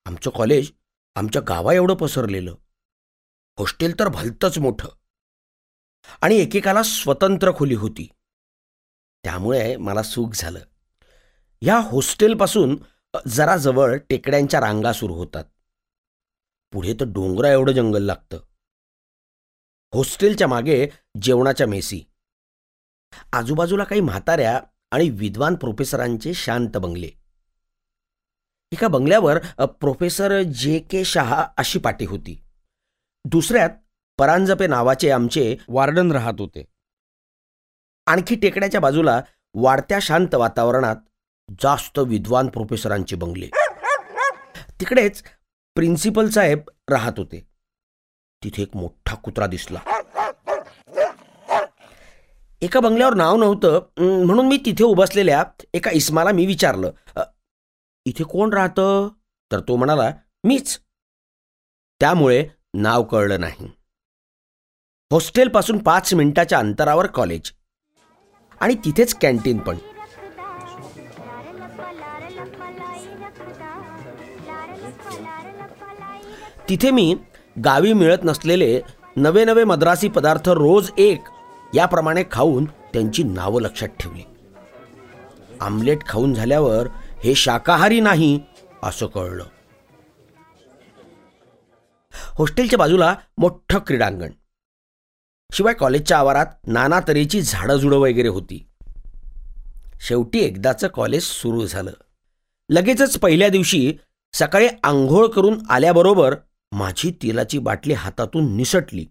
आमचं 0.05 0.29
कॉलेज 0.29 0.71
आमच्या 1.15 1.41
गावा 1.41 1.73
एवढं 1.73 1.95
पसरलेलं. 1.95 2.55
हॉस्टेल 3.59 3.99
तर 3.99 4.07
भलतंच 4.07 4.57
मोठं. 4.57 4.89
आणि 6.21 6.35
एकेकाला 6.35 6.83
स्वतंत्र 6.83 7.51
खोली 7.55 7.75
होती. 7.75 8.09
त्यामुळे 9.23 9.77
मला 9.77 10.03
सुख 10.03 10.29
झालं. 10.33 10.59
या 11.61 11.79
हॉस्टेलपासून 11.79 12.75
जरा 13.27 13.57
जवळ 13.57 13.97
टेकड्यांच्या 13.97 14.59
रांगा 14.59 14.93
सुरू 14.93 15.13
होतात. 15.13 15.45
पुढे 16.71 16.93
तर 16.93 17.05
डोंगरा 17.05 17.51
एवढं 17.51 17.71
जंगल 17.71 18.03
लागतं. 18.03 18.37
हॉस्टेलच्या 19.93 20.47
मागे 20.47 20.87
जेवणाच्या 21.21 21.67
मेसी. 21.67 22.01
आजूबाजूला 23.33 23.83
काही 23.83 24.01
म्हाताऱ्या 24.01 24.61
आणि 24.91 25.09
विद्वान 25.09 25.55
प्रोफेसरांचे 25.55 26.33
शांत 26.33 26.77
बंगले. 26.77 27.09
एका 28.71 28.87
बंगल्यावर 28.87 29.65
प्रोफेसर 29.65 30.41
जे 30.41 30.79
के 30.79 31.03
शहा 31.03 31.47
अशी 31.57 31.79
पाटी 31.79 32.05
होती. 32.05 32.43
दुसऱ्यात 33.25 33.69
परांजपे 34.17 34.67
नावाचे 34.67 35.09
आमचे 35.11 35.57
वार्डन 35.67 36.11
राहत 36.11 36.33
होते. 36.39 36.63
आणखी 38.05 38.35
टेकड्याच्या 38.35 38.81
बाजूला 38.81 39.21
वाढत्या 39.53 39.99
शांत 40.01 40.35
वातावरणात 40.35 40.95
जास्त 41.59 41.99
विद्वान 41.99 42.47
प्रोफेसरांचे 42.47 43.15
बंगले. 43.15 43.49
तिकडेच 44.79 45.23
प्रिन्सिपल 45.75 46.29
साहेब 46.29 46.59
राहत 46.89 47.13
होते. 47.17 47.39
तिथे 48.43 48.61
एक 48.61 48.75
मोठा 48.75 49.15
कुत्रा 49.15 49.47
दिसला. 49.47 49.79
एका 52.61 52.79
बंगल्यावर 52.79 53.13
नाव 53.13 53.37
नव्हतं 53.37 54.25
म्हणून 54.25 54.47
मी 54.47 54.57
तिथे 54.65 54.83
उभसलेल्या 54.83 55.43
एका 55.73 55.91
इस्माला 55.91 56.31
मी 56.31 56.45
विचारलं 56.45 56.91
इथे 58.05 58.23
कोण 58.23 58.53
राहतं? 58.53 59.07
तर 59.51 59.59
तो 59.59 59.75
म्हणाला 59.75 60.11
मीच. 60.43 60.79
त्यामुळे 61.99 62.47
नाव 62.73 63.03
कळलं 63.03 63.39
नाही. 63.39 63.67
हॉस्टेलपासून 65.11 65.77
पाच 65.77 66.13
मिनिटाच्या 66.13 66.59
अंतरावर 66.59 67.07
कॉलेज. 67.07 67.51
आणि 68.59 68.75
तिथेच 68.75 69.13
कॅन्टीन 69.21 69.57
पण. 69.57 69.77
तिथे 76.71 76.91
मी 76.91 77.15
गावी 77.65 77.93
मिळत 77.93 78.17
नसलेले 78.23 78.81
नवे 79.15 79.45
नवे 79.45 79.63
मद्रासी 79.63 80.09
पदार्थ 80.09 80.49
रोज 80.49 80.91
एक 80.97 81.21
याप्रमाणे 81.75 82.23
खाऊन 82.31 82.65
त्यांची 82.65 83.23
नावं 83.23 83.61
लक्षात 83.61 83.87
ठेवली. 83.87 84.21
आमलेट 85.61 86.05
खाऊन 86.07 86.33
झाल्यावर 86.33 86.87
हे 87.23 87.35
शाकाहारी 87.35 87.99
नाही 87.99 88.39
असं 88.83 89.05
कळलं. 89.05 89.43
हॉस्टेलच्या 92.13 92.79
बाजूला 92.79 93.15
मोठं 93.37 93.79
क्रीडांगण. 93.79 94.31
शिवाय 95.53 95.73
कॉलेजच्या 95.73 96.17
आवारात 96.17 96.45
नाना 96.67 96.99
तऱ्हेची 97.07 97.41
झाडंझुडं 97.41 97.97
वगैरे 97.97 98.27
होती. 98.27 98.67
शेवटी 100.01 100.39
एकदाचं 100.39 100.87
कॉलेज 100.87 101.23
सुरू 101.23 101.65
झालं. 101.67 101.91
लगेचच 102.69 103.17
पहिल्या 103.17 103.49
दिवशी 103.49 103.93
सकाळी 104.33 104.67
आंघोळ 104.83 105.27
करून 105.27 105.59
आल्याबरोबर 105.69 106.35
माझी 106.73 107.11
तेलाची 107.11 107.59
बाटली 107.59 107.93
हातातून 107.93 108.57
निसटली 108.57 109.05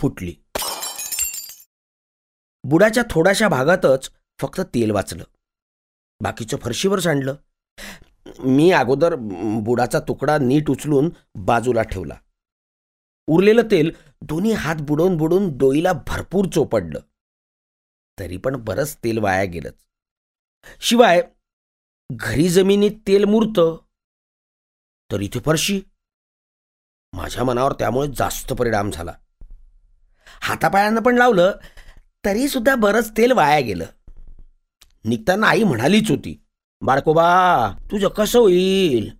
फुटली. 0.00 0.34
बुडाच्या 2.64 3.02
थोड्याशा 3.10 3.48
भागातच 3.48 4.10
फक्त 4.40 4.60
तेल 4.60 4.90
वाचलं. 4.90 5.24
बाकीचं 6.20 6.56
फरशीवर 6.56 6.98
सांडलं. 6.98 7.34
मी 8.38 8.70
अगोदर 8.70 9.14
बुडाचा 9.62 10.00
तुकडा 10.00 10.38
नीट 10.38 10.70
उचलून 10.70 11.10
बाजूला 11.34 11.82
ठेवला. 11.82 12.14
उरलेलं 13.26 13.62
तेल 13.70 13.92
दोन्ही 14.22 14.52
हात 14.52 14.76
बुडवून 14.80 15.16
बुडून 15.16 15.58
डोईला 15.58 15.92
भरपूर 15.92 16.44
चोपडलं. 16.54 17.00
तरी 18.18 18.36
पण 18.36 18.56
बरंच 18.56 18.96
तेल 18.96 19.18
वाया 19.18 19.44
गेलंच. 19.44 19.86
शिवाय 20.80 21.22
घरी 22.12 22.48
जमिनीत 22.48 22.90
तेल 23.06 23.24
मुरतं. 23.24 23.76
तर 25.12 25.20
इथे 25.20 25.40
फरशी. 25.40 25.82
माझ्या 27.16 27.44
मनावर 27.44 27.72
त्यामुळे 27.72 28.08
जास्त 28.16 28.52
परिणाम 28.52 28.90
झाला. 28.90 29.12
हातापायांना 30.40 31.00
पण 31.00 31.14
लावलं 31.14 31.52
तरी 32.24 32.48
सुद्धा 32.48 32.74
बरंच 32.74 33.10
तेल 33.10 33.32
वाया 33.32 33.60
गेलं. 33.60 33.84
निघताना 35.04 35.46
आई 35.46 35.62
म्हणालीच 35.62 36.10
होती 36.10 36.44
बाळकोबा 36.80 37.68
तुझं 37.80 38.08
कसं 38.08 38.38
होईल? 38.38 39.10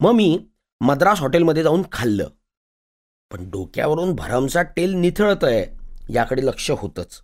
मग 0.00 0.12
मी 0.12 0.46
मद्रास 0.80 1.20
हॉटेलमध्ये 1.20 1.62
जाऊन 1.62 1.82
खाल्लं. 1.92 2.28
पण 3.30 3.50
डोक्यावरून 3.50 4.14
भरमसा 4.14 4.62
तेल 4.62 4.90
निथळत 4.90 5.44
आहे 5.44 5.66
याकडे 6.14 6.46
लक्ष 6.46 6.70
होतंच. 6.70 7.22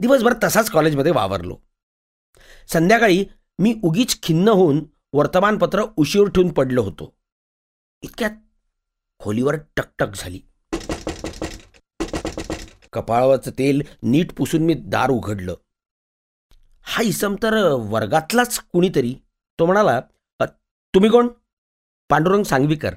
दिवसभर 0.00 0.34
तसाच 0.44 0.70
कॉलेजमध्ये 0.70 1.12
वावरलो. 1.12 1.56
संध्याकाळी 2.68 3.24
मी 3.58 3.80
उगीच 3.82 4.22
खिन्न 4.22 4.48
होऊन 4.48 4.84
वर्तमानपत्र 5.12 5.84
उशीर 5.96 6.24
ठेवून 6.24 6.52
पडलो 6.52 6.82
होतो. 6.82 7.19
इतक्यात 8.02 8.30
खोलीवर 9.20 9.56
टकटक 9.76 10.14
झाली. 10.14 10.40
कपाळावरचं 12.92 13.50
तेल 13.58 13.82
नीट 14.02 14.32
पुसून 14.32 14.62
मी 14.62 14.74
दार 14.74 15.10
उघडलं. 15.10 15.54
हा 16.82 17.02
इसम 17.02 17.34
तर 17.42 17.56
वर्गातलाच 17.90 18.58
कुणीतरी. 18.72 19.14
तो 19.58 19.66
म्हणाला 19.66 20.00
तुम्ही 20.94 21.10
कोण? 21.10 21.28
पांडुरंग 22.10 22.42
सांगवीकर. 22.42 22.94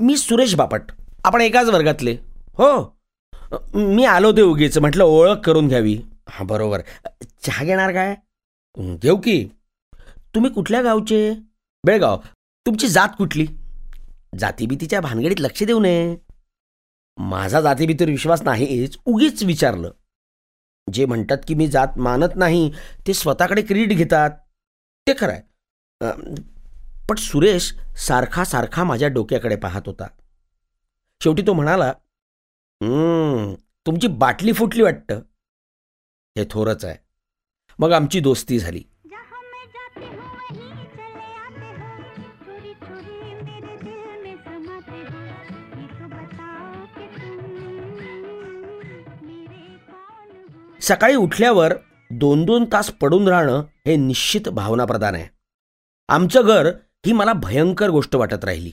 मी 0.00 0.16
सुरेश 0.16 0.54
बापट. 0.54 0.92
आपण 1.24 1.40
एकाच 1.40 1.68
वर्गातले. 1.68 2.16
हो. 2.58 2.96
मी 3.74 4.04
आलो 4.04 4.32
ते 4.32 4.42
उगीच. 4.42 4.78
म्हटलं 4.78 5.04
ओळख 5.04 5.38
करून 5.44 5.68
घ्यावी. 5.68 6.00
हां 6.28 6.46
बरोबर. 6.46 6.80
चहा 7.42 7.64
घेणार 7.64 7.92
काय? 7.92 8.14
घेऊ 8.76 9.16
की. 9.16 9.44
तुम्ही 10.34 10.50
कुठल्या 10.50 10.82
गावचे? 10.82 11.32
बेळगाव. 11.84 12.18
तुमची 12.66 12.88
जात 12.88 13.08
कुठली? 13.18 13.46
जातीभीतीच्या 14.38 15.00
भानगडीत 15.00 15.40
लक्ष 15.40 15.62
देऊ 15.62 15.80
नये. 15.80 16.16
माझा 17.18 17.60
जातीभीतीवर 17.60 18.10
विश्वास 18.10 18.42
नाहीच 18.42 18.96
उगीच 19.06 19.42
विचारलं. 19.44 19.90
जे 20.86 21.06
म्हणतात 21.06 21.38
की 21.48 21.54
मी 21.54 21.66
जात 21.68 21.98
मानत 21.98 22.36
नाही 22.36 22.70
ते 23.06 23.14
स्वतःकडे 23.14 23.62
क्रेडिट 23.62 23.96
घेतात. 23.96 24.30
ते 25.06 25.12
खरं 25.18 25.32
आहे 25.32 25.42
पण 27.08 27.16
सुरेश 27.16 27.72
सारखा 27.98 28.44
सारखा 28.44 28.84
माझ्या 28.84 29.08
डोक्याकडे 29.08 29.56
पाहत 29.56 29.82
होता. 29.86 30.06
शेवटी 31.20 31.42
तो 31.46 31.52
म्हणाला 31.52 31.92
तुमची 33.86 34.06
बाटली 34.08 34.52
फुटली 34.52 34.82
वाटतं. 34.82 35.20
हे 36.36 36.44
थोरच 36.50 36.84
आहे. 36.84 36.96
मग 37.78 37.92
आमची 37.92 38.20
दोस्ती 38.20 38.58
झाली. 38.58 38.82
सकाळी 50.88 51.14
उठल्यावर 51.14 51.72
दोन 52.10 52.44
दोन 52.44 52.64
तास 52.64 52.90
पडून 52.90 53.28
राहणं 53.28 53.62
हे 53.86 53.96
निश्चित 53.96 54.48
भावनाप्रधान 54.48 55.14
आहे. 55.14 55.26
आमचं 56.08 56.46
घर 56.46 56.66
ही 57.06 57.12
मला 57.12 57.32
भयंकर 57.32 57.88
गोष्ट 57.88 58.16
वाटत 58.16 58.44
राहिली. 58.44 58.70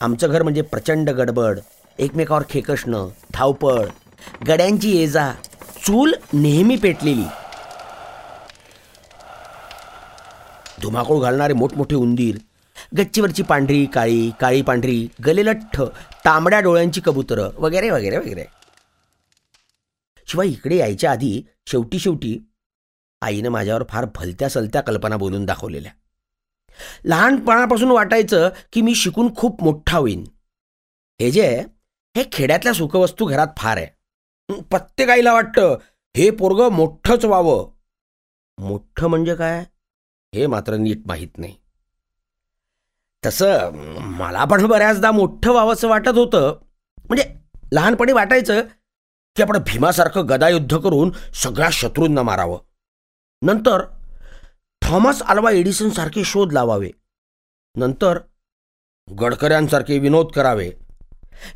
आमचं 0.00 0.30
घर 0.30 0.42
म्हणजे 0.42 0.62
प्रचंड 0.62 1.10
गडबड 1.10 1.58
एकमेकावर 1.98 2.42
खेकसणं 2.50 3.08
धावपळ 3.34 3.84
गड्यांची 4.48 4.96
येजा 4.96 5.32
चूल 5.86 6.14
नेहमी 6.32 6.76
पेटलेली. 6.76 7.24
धुमाकूळ 10.82 11.22
घालणारे 11.22 11.52
मोठमोठे 11.52 11.94
उंदीर 11.94 12.36
गच्चीवरची 12.98 13.42
पांढरी 13.42 13.86
काळी 13.86 14.30
काळी 14.40 14.62
पांढरी 14.62 15.08
गलेलठ्ठ 15.26 15.82
तांबड्या 16.24 16.60
डोळ्यांची 16.60 17.00
कबुतरं 17.04 17.50
वगैरे 17.58 17.90
वगैरे 17.90 18.18
वगैरे. 18.18 18.44
शिवाय 20.26 20.48
इकडे 20.48 20.76
यायच्या 20.76 21.10
आधी 21.10 21.42
शेवटी 21.66 21.98
शेवटी 21.98 22.38
आईनं 23.22 23.48
माझ्यावर 23.48 23.82
फार 23.88 24.06
भलत्या 24.14 24.48
सलत्या 24.48 24.80
कल्पना 24.80 25.16
बोलून 25.16 25.44
दाखवलेल्या. 25.44 25.92
लहानपणापासून 27.04 27.90
वाटायचं 27.90 28.50
की 28.72 28.82
मी 28.82 28.94
शिकून 28.94 29.34
खूप 29.34 29.62
मोठा 29.62 29.98
होईन. 29.98 30.24
हे 31.20 31.30
जे 31.30 31.46
आहे, 31.46 31.60
हे 32.16 32.24
खेड्यातल्या 32.32 32.72
सुखवस्तू 32.72 33.24
घरात 33.24 33.48
फार 33.56 33.76
आहे. 33.76 33.86
प्रत्येक 34.62 35.10
आईला 35.10 35.32
वाटतं 35.32 35.78
हे 36.16 36.30
पोरगं 36.30 36.68
मोठंच 36.68 37.24
व्हावं. 37.24 37.72
मोठं 38.58 39.06
म्हणजे 39.06 39.34
काय? 39.34 39.64
हे 40.34 40.46
मात्र 40.46 40.76
नीट 40.76 40.98
माहीत 41.06 41.38
नाही. 41.38 41.54
तसं 43.26 43.70
मला 44.18 44.44
पण 44.44 44.66
बऱ्याचदा 44.66 45.10
मोठं 45.10 45.50
व्हावंसं 45.50 45.88
वाटत 45.88 46.16
होतं. 46.16 46.58
म्हणजे 46.98 47.34
लहानपणी 47.72 48.12
वाटायचं 48.12 48.60
की 49.36 49.42
आपण 49.42 49.58
भीमासारखं 49.58 50.28
गदायुद्ध 50.28 50.78
करून 50.78 51.12
सगळ्या 51.34 51.68
शत्रूंना 51.72 52.22
मारावं. 52.22 52.58
नंतर 53.42 53.84
थॉमस 54.82 55.22
आल्वा 55.22 55.50
एडिसन 55.50 55.90
सारखे 55.90 56.24
शोध 56.24 56.52
लावावे. 56.52 56.90
नंतर 57.76 58.18
गडकऱ्यांसारखे 59.20 59.98
विनोद 59.98 60.26
करावे. 60.26 60.70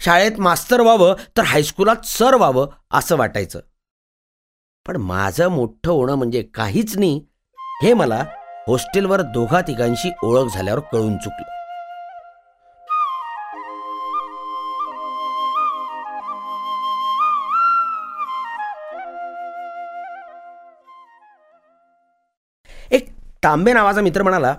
शाळेत 0.00 0.40
मास्तर 0.40 0.80
व्हावं 0.80 1.14
तर 1.36 1.42
हायस्कुलात 1.42 2.06
सर 2.06 2.34
व्हावं 2.34 2.68
असं 2.90 3.16
वाटायचं. 3.16 3.60
पण 4.86 4.96
माझं 4.96 5.48
मोठं 5.48 5.90
होणं 5.90 6.14
म्हणजे 6.14 6.42
काहीच 6.42 6.96
नाही 6.98 7.26
हे 7.82 7.94
मला 7.94 8.24
हॉस्टेलवर 8.68 9.22
दोघा 9.22 9.60
तिघांशी 9.60 10.10
ओळख 10.22 10.54
झाल्यावर 10.54 10.80
कळून 10.80 11.16
चुकलं. 11.16 11.55
तांबे 23.46 23.72
नावाचा 23.72 24.00
मित्र 24.00 24.22
म्हणाला 24.22 24.54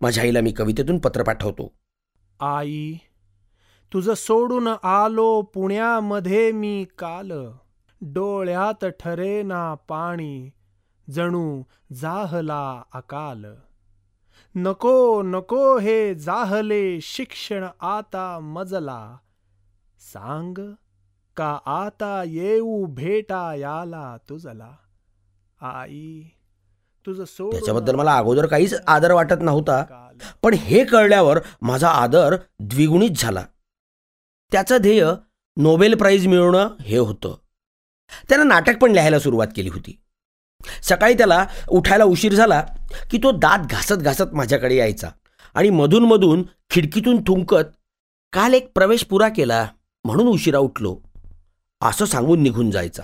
माझ्या 0.00 0.24
आईला 0.24 0.40
मी 0.40 0.52
कवितेतून 0.52 0.98
पत्र 0.98 1.22
पाठवतो. 1.22 1.72
आई 2.40 2.94
तुझं 3.92 4.14
सोडून 4.14 4.68
आलो 4.82 5.42
पुण्यामध्ये 5.42 6.52
मी 6.52 6.86
काल. 6.98 7.32
डोळ्यात 8.00 8.84
ठरेना 8.84 9.74
पाणी 9.74 10.50
जणू 11.10 11.62
जाहला 11.92 12.82
अकाल. 12.92 13.44
नको 14.54 15.22
नको 15.22 15.78
हे 15.78 16.14
जाहले 16.14 17.00
शिक्षण 17.00 17.66
आता 17.80 18.38
मजला. 18.38 19.16
सांग 20.12 20.58
का 21.36 21.58
आता 21.66 22.22
येऊ 22.26 22.84
भेटा 22.86 23.54
याला 23.54 24.16
तुझला. 24.28 24.70
आई 25.60 26.22
त्याच्याबद्दल 27.50 27.94
मला 27.94 28.16
अगोदर 28.16 28.46
काहीच 28.46 28.74
आदर 28.86 29.12
वाटत 29.12 29.40
नव्हता. 29.40 29.84
पण 30.42 30.54
हे 30.54 30.84
कळल्यावर 30.84 31.38
माझा 31.62 31.88
आदर 31.88 32.36
द्विगुणित 32.60 33.10
झाला. 33.16 33.44
त्याचं 34.52 34.76
ध्येय 34.76 35.06
नोबेल 35.56 35.94
प्राईज 35.94 36.26
मिळवणं 36.26 36.68
हे 36.80 36.96
होतं. 36.96 37.36
त्यानं 38.28 38.48
नाटक 38.48 38.78
पण 38.78 38.90
लिहायला 38.90 39.18
सुरुवात 39.18 39.46
केली 39.56 39.68
होती. 39.68 40.00
सकाळी 40.82 41.14
त्याला 41.14 41.46
उठायला 41.68 42.04
उशीर 42.04 42.34
झाला 42.34 42.66
की 43.10 43.18
तो 43.18 43.30
दात 43.32 43.58
घासत 43.70 43.94
घासत 43.94 44.34
माझ्याकडे 44.34 44.76
यायचा 44.76 45.08
आणि 45.54 45.70
मधून 45.70 46.42
खिडकीतून 46.70 47.20
थुंकत 47.20 47.76
काल 48.32 48.54
एक 48.54 48.72
प्रवेश 48.74 49.04
पुरा 49.04 49.28
केला 49.28 49.68
म्हणून 50.04 50.26
उशिरा 50.26 50.58
उठलो. 50.58 50.98
असं 51.80 52.04
सांगून 52.04 52.42
निघून 52.42 52.70
जायचा. 52.70 53.02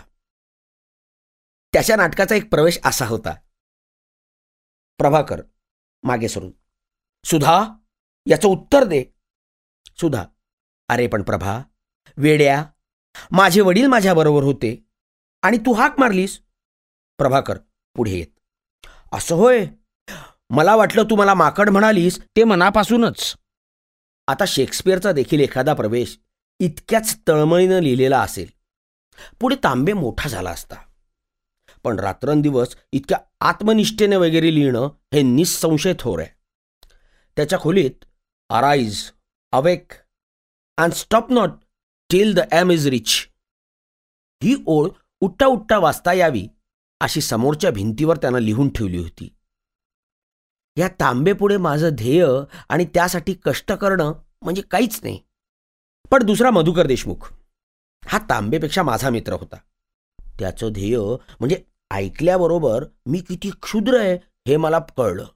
त्याच्या 1.72 1.96
नाटकाचा 1.96 2.35
एक 2.35 2.50
प्रवेश 2.50 2.78
असा 2.85 3.07
होता. 3.07 3.35
प्रभाकर 4.98 5.42
मागे 6.02 6.28
सरून 6.28 6.50
सुधा 7.24 7.64
याचं 8.26 8.48
उत्तर 8.48 8.85
दे. 8.85 9.04
सुधा. 9.96 10.24
अरे 10.88 11.07
पण 11.07 11.22
प्रभा 11.22 11.62
वेड्या 12.16 12.64
माझे 13.30 13.61
वडील 13.61 13.87
माझ्याबरोबर 13.87 14.42
होते 14.42 14.85
आणि 15.42 15.59
तू 15.59 15.72
हाक 15.72 15.98
मारलीस. 15.98 16.40
प्रभाकर 17.18 17.59
पुढे 17.94 18.11
येत 18.11 18.38
असं 19.12 19.35
होय? 19.35 19.66
मला 20.50 20.76
वाटलं 20.76 21.04
तू 21.04 21.16
मला 21.16 21.35
माकड 21.35 21.70
म्हणालीस. 21.70 22.18
ते 22.37 22.44
मनापासूनच. 22.44 23.37
आता 24.28 24.44
शेक्सपियरचा 24.48 25.12
देखील 25.12 25.40
एखादा 25.40 25.74
प्रवेश 25.74 26.18
इतक्याच 26.61 27.18
तळमळीनं 27.28 27.78
लिहिलेला 27.78 28.20
असेल. 28.20 28.50
पुढे 29.40 29.57
तांबे 29.64 29.92
मोठा 29.92 30.28
झाला 30.28 30.50
असता. 30.50 30.76
पण 31.85 31.99
रात्रंदिवस 31.99 32.77
इतक्या 32.92 33.18
आत्मनिष्ठेने 33.40 34.16
वगैरे 34.16 34.55
लिहिणं 34.55 34.88
हे 35.14 35.23
निसंशय 35.23 35.94
थोर 35.99 36.18
आहे. 36.18 36.29
त्याच्या 37.37 37.59
खोलीत 37.59 38.05
arise 38.51 39.11
awake 39.53 39.92
and 40.79 40.92
stop 40.92 41.31
not 41.31 41.51
till 42.11 42.35
the 42.35 42.40
aim 42.53 42.70
is 42.70 42.87
reach 42.87 43.12
ही 44.42 44.55
ओळ 44.66 44.88
उठ्ठा 45.20 45.47
उठ्ठा 45.47 45.79
वाचता 45.79 46.12
यावी 46.12 46.47
अशी 47.01 47.20
समोरच्या 47.20 47.70
भिंतीवर 47.70 48.16
त्यानं 48.16 48.38
लिहून 48.38 48.68
ठेवली 48.68 48.99
होती. 48.99 49.29
या 50.77 50.88
तांबेपुढे 51.01 51.57
माझं 51.57 51.88
ध्येय 51.92 52.27
आणि 52.68 52.85
त्यासाठी 52.85 53.35
कष्ट 53.44 53.73
करणं 53.73 54.12
म्हणजे 54.42 54.62
काहीच 54.62 55.01
नाही. 55.03 55.20
पण 56.11 56.23
दुसरा 56.23 56.51
मधुकर 56.51 56.87
देशमुख. 56.87 57.33
हा 58.09 58.18
तांबेपेक्षा 58.18 58.83
माझा 58.83 59.11
मित्र 59.11 59.33
होता. 59.33 59.57
त्याचं 60.38 60.73
ध्येय 60.73 60.99
म्हणजे 61.40 61.62
ऐकल्याबरोबर 61.94 62.85
मी 63.07 63.20
किती 63.20 63.50
क्षुद्र 63.62 64.00
आहे 64.00 64.14
हे 64.48 64.57
मला 64.57 64.78
कळलं. 64.78 65.26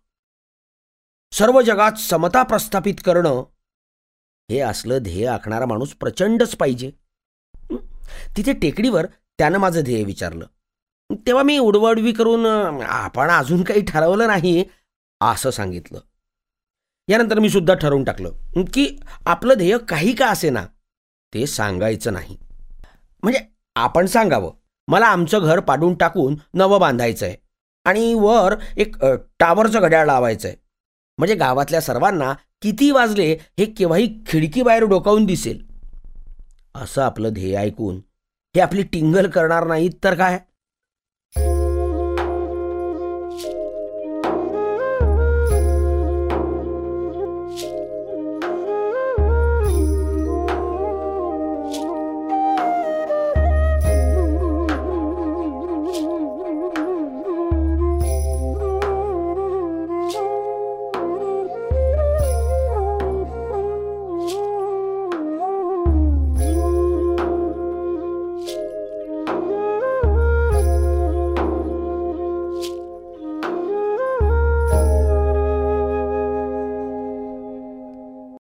सर्व 1.33 1.61
जगात 1.61 1.93
समता 1.93 2.43
प्रस्थापित 2.43 2.95
करणं 3.05 3.45
हे 4.51 4.61
असलं 4.61 4.99
ध्येय 5.03 5.27
आखणारा 5.27 5.67
माणूस 5.67 5.95
प्रचंडच 5.95 6.57
पाहिजे. 6.57 6.91
तिथे 8.37 8.53
टेकडीवर 8.53 9.07
त्यानं 9.39 9.59
माझं 9.59 9.81
ध्येय 9.83 10.05
विचारलं. 10.05 10.47
तेव्हा 11.27 11.43
मी 11.43 11.59
उडवडवी 11.59 12.13
करून 12.13 12.47
आपण 12.83 13.31
अजून 13.31 13.63
काही 13.63 13.85
ठरवलं 13.85 14.27
नाही 14.27 14.65
असं 15.21 15.51
सांगितलं. 15.51 16.01
यानंतर 17.09 17.39
मी 17.39 17.51
सुद्धा 17.51 17.75
ठरवून 17.75 18.05
टाकलं 18.05 18.33
की 18.73 19.01
आपलं 19.27 19.55
ध्येय 19.55 19.79
काही 19.79 20.15
का 20.15 20.27
असे 20.27 20.51
ना 20.51 20.67
ते 21.35 21.47
सांगायचं 21.47 22.13
नाही. 22.13 22.37
म्हणजे 23.23 23.41
आपण 23.77 24.07
सांगावं. 24.07 24.53
मला 24.89 25.07
आमचं 25.07 25.39
घर 25.39 25.61
पाडून 25.61 25.95
टाकून 25.95 26.37
नवं 26.55 26.81
बांधायचं 26.81 27.27
आहे 27.27 27.37
आणि 27.85 28.15
वर 28.15 28.55
एक 28.77 28.97
टावरचं 29.41 29.81
घड्याळ 29.81 30.07
लावायचं 30.07 30.49
आहे 30.49 30.57
म्हणजे 31.19 31.35
गावातल्या 31.35 31.81
सर्वांना 31.81 32.33
किती 32.63 32.91
वाजले 32.91 33.33
हे 33.59 33.65
केव्हाही 33.65 34.09
खिडकीबाहेर 34.27 34.85
डोकावून 34.85 35.25
दिसेल. 35.25 35.63
असं 36.75 37.03
आपलं 37.03 37.33
ध्येय 37.33 37.57
ऐकून 37.57 37.97
हे 38.55 38.61
आपली 38.61 38.83
टिंगल 38.83 39.29
करणार 39.31 39.67
नाहीत 39.67 39.91
तर 40.05 40.15
काय? 40.15 40.39